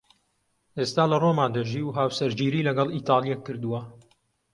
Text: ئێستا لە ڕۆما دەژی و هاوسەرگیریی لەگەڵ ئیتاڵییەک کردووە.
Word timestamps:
ئێستا 0.77 1.03
لە 1.11 1.17
ڕۆما 1.23 1.45
دەژی 1.55 1.81
و 1.85 1.95
هاوسەرگیریی 1.97 2.67
لەگەڵ 2.69 2.87
ئیتاڵییەک 2.91 3.41
کردووە. 3.47 3.81